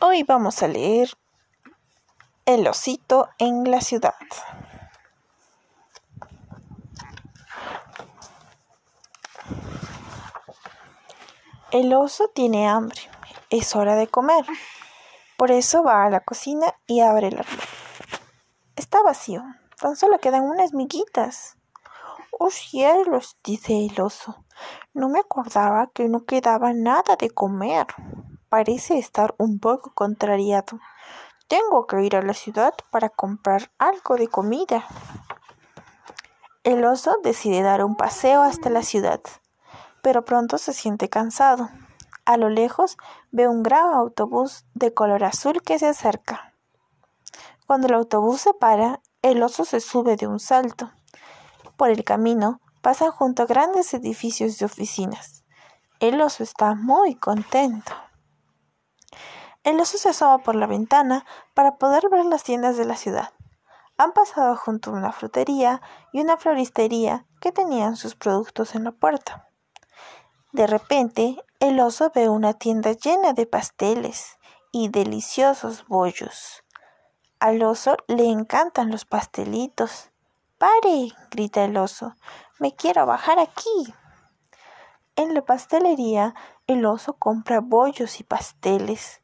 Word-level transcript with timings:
Hoy 0.00 0.22
vamos 0.22 0.62
a 0.62 0.68
leer 0.68 1.10
El 2.46 2.68
osito 2.68 3.30
en 3.38 3.68
la 3.68 3.80
ciudad. 3.80 4.14
El 11.72 11.92
oso 11.94 12.28
tiene 12.32 12.68
hambre. 12.68 13.00
Es 13.50 13.74
hora 13.74 13.96
de 13.96 14.06
comer. 14.06 14.46
Por 15.36 15.50
eso 15.50 15.82
va 15.82 16.04
a 16.04 16.10
la 16.10 16.20
cocina 16.20 16.76
y 16.86 17.00
abre 17.00 17.28
el 17.28 17.38
armario. 17.38 17.58
Está 18.76 19.02
vacío. 19.02 19.42
Tan 19.80 19.96
solo 19.96 20.20
quedan 20.20 20.44
unas 20.44 20.74
miguitas. 20.74 21.56
Oh 22.30 22.50
cielos, 22.50 23.36
dice 23.42 23.84
el 23.84 24.00
oso. 24.00 24.44
No 24.94 25.08
me 25.08 25.18
acordaba 25.18 25.90
que 25.92 26.08
no 26.08 26.24
quedaba 26.24 26.72
nada 26.72 27.16
de 27.16 27.30
comer. 27.30 27.88
Parece 28.48 28.98
estar 28.98 29.34
un 29.36 29.58
poco 29.58 29.92
contrariado. 29.94 30.80
Tengo 31.48 31.86
que 31.86 32.02
ir 32.02 32.16
a 32.16 32.22
la 32.22 32.32
ciudad 32.32 32.72
para 32.90 33.10
comprar 33.10 33.70
algo 33.78 34.16
de 34.16 34.28
comida. 34.28 34.86
El 36.64 36.84
oso 36.86 37.18
decide 37.22 37.60
dar 37.62 37.84
un 37.84 37.94
paseo 37.94 38.40
hasta 38.40 38.70
la 38.70 38.82
ciudad, 38.82 39.20
pero 40.02 40.24
pronto 40.24 40.56
se 40.56 40.72
siente 40.72 41.10
cansado. 41.10 41.68
A 42.24 42.38
lo 42.38 42.48
lejos 42.48 42.96
ve 43.32 43.48
un 43.48 43.62
gran 43.62 43.92
autobús 43.92 44.64
de 44.74 44.94
color 44.94 45.24
azul 45.24 45.60
que 45.60 45.78
se 45.78 45.88
acerca. 45.88 46.54
Cuando 47.66 47.88
el 47.88 47.94
autobús 47.94 48.40
se 48.40 48.54
para, 48.54 49.00
el 49.20 49.42
oso 49.42 49.66
se 49.66 49.80
sube 49.80 50.16
de 50.16 50.26
un 50.26 50.40
salto. 50.40 50.90
Por 51.76 51.90
el 51.90 52.02
camino 52.02 52.62
pasan 52.80 53.10
junto 53.10 53.42
a 53.42 53.46
grandes 53.46 53.92
edificios 53.92 54.58
de 54.58 54.64
oficinas. 54.64 55.44
El 56.00 56.20
oso 56.22 56.42
está 56.42 56.74
muy 56.74 57.14
contento. 57.14 57.92
El 59.64 59.80
oso 59.80 59.98
se 59.98 60.10
asoma 60.10 60.38
por 60.38 60.54
la 60.54 60.66
ventana 60.66 61.26
para 61.54 61.76
poder 61.76 62.08
ver 62.10 62.24
las 62.24 62.44
tiendas 62.44 62.76
de 62.76 62.84
la 62.84 62.96
ciudad. 62.96 63.32
Han 63.96 64.12
pasado 64.12 64.56
junto 64.56 64.90
a 64.90 64.94
una 64.94 65.12
frutería 65.12 65.82
y 66.12 66.20
una 66.20 66.36
floristería 66.36 67.26
que 67.40 67.52
tenían 67.52 67.96
sus 67.96 68.14
productos 68.14 68.74
en 68.74 68.84
la 68.84 68.92
puerta. 68.92 69.48
De 70.52 70.66
repente, 70.66 71.36
el 71.60 71.80
oso 71.80 72.10
ve 72.14 72.28
una 72.28 72.54
tienda 72.54 72.92
llena 72.92 73.32
de 73.32 73.46
pasteles 73.46 74.38
y 74.72 74.88
deliciosos 74.88 75.86
bollos. 75.86 76.64
Al 77.40 77.62
oso 77.62 77.96
le 78.06 78.30
encantan 78.30 78.90
los 78.90 79.04
pastelitos. 79.04 80.10
¡Pare! 80.58 81.12
grita 81.30 81.64
el 81.64 81.76
oso. 81.76 82.14
Me 82.58 82.74
quiero 82.74 83.06
bajar 83.06 83.38
aquí. 83.38 83.94
En 85.16 85.34
la 85.34 85.42
pastelería, 85.42 86.34
el 86.66 86.86
oso 86.86 87.14
compra 87.14 87.60
bollos 87.60 88.20
y 88.20 88.24
pasteles. 88.24 89.20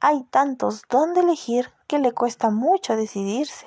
Hay 0.00 0.22
tantos 0.22 0.82
donde 0.88 1.20
elegir 1.20 1.72
que 1.88 1.98
le 1.98 2.12
cuesta 2.12 2.50
mucho 2.50 2.94
decidirse. 2.94 3.66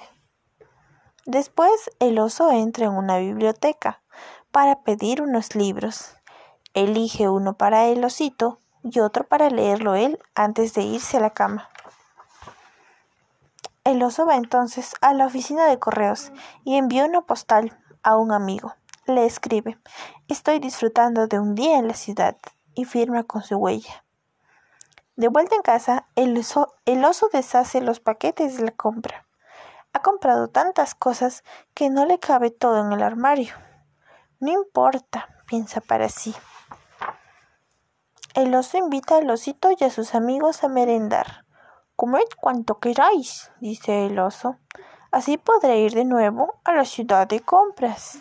Después 1.26 1.92
el 2.00 2.20
oso 2.20 2.52
entra 2.52 2.86
en 2.86 2.94
una 2.94 3.18
biblioteca 3.18 4.02
para 4.50 4.82
pedir 4.82 5.22
unos 5.22 5.56
libros. 5.56 6.16
Elige 6.74 7.28
uno 7.28 7.58
para 7.58 7.88
el 7.88 8.06
osito 8.06 8.62
y 8.82 9.02
otro 9.02 9.28
para 9.28 9.50
leerlo 9.50 9.96
él 9.96 10.20
antes 10.34 10.74
de 10.74 10.84
irse 10.84 11.18
a 11.18 11.20
la 11.20 11.32
cama. 11.32 11.70
El 13.84 14.02
oso 14.02 14.26
va 14.26 14.36
entonces 14.36 14.94
a 15.02 15.14
la 15.14 15.26
oficina 15.26 15.66
de 15.66 15.80
correos 15.80 16.32
y 16.64 16.78
envía 16.78 17.04
una 17.04 17.24
postal 17.24 17.78
a 18.04 18.16
un 18.16 18.32
amigo. 18.32 18.74
Le 19.06 19.26
escribe, 19.26 19.78
estoy 20.30 20.60
disfrutando 20.60 21.28
de 21.28 21.40
un 21.40 21.56
día 21.56 21.78
en 21.78 21.90
la 21.90 21.96
ciudad 21.96 22.38
y 22.74 22.86
firma 22.86 23.24
con 23.24 23.44
su 23.44 23.58
huella. 23.58 24.06
De 25.22 25.28
vuelta 25.28 25.56
en 25.56 25.62
casa, 25.62 26.08
el 26.16 26.36
oso, 26.36 27.30
deshace 27.32 27.80
los 27.80 28.00
paquetes 28.00 28.58
de 28.58 28.64
la 28.64 28.72
compra. 28.72 29.28
Ha 29.94 30.02
comprado 30.02 30.48
tantas 30.48 30.96
cosas 30.96 31.44
que 31.76 31.92
no 31.92 32.08
le 32.08 32.18
cabe 32.18 32.50
todo 32.50 32.84
en 32.84 32.92
el 32.92 33.04
armario. 33.04 33.54
No 34.40 34.52
importa, 34.52 35.30
piensa 35.46 35.80
para 35.80 36.10
sí. 36.10 36.34
El 38.34 38.56
oso 38.56 38.80
invita 38.80 39.18
al 39.18 39.30
osito 39.30 39.70
y 39.80 39.84
a 39.84 39.92
sus 39.92 40.16
amigos 40.16 40.64
a 40.64 40.70
merendar. 40.70 41.46
Comed 41.96 42.26
cuanto 42.42 42.80
queráis, 42.80 43.52
dice 43.60 44.08
el 44.08 44.18
oso. 44.18 44.58
Así 45.12 45.38
podré 45.38 45.82
ir 45.82 45.94
de 45.94 46.06
nuevo 46.06 46.60
a 46.64 46.74
la 46.74 46.86
ciudad 46.86 47.28
de 47.28 47.42
compras. 47.42 48.18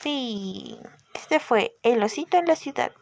Sí, 0.00 0.80
Este 1.12 1.38
fue 1.38 1.76
El 1.82 2.02
osito 2.02 2.38
en 2.38 2.46
la 2.46 2.56
ciudad. 2.56 2.92